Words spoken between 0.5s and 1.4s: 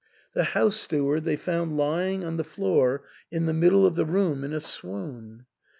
house steward they